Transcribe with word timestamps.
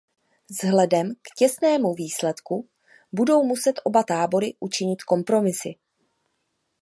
Vzhledem 0.49 1.15
k 1.15 1.27
těsnému 1.37 1.93
výsledku, 1.93 2.69
budou 3.13 3.43
muset 3.43 3.81
oba 3.83 4.03
tábory 4.03 4.53
učinit 4.59 5.03
kompromisy. 5.03 5.75